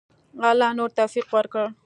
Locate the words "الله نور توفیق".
0.49-1.27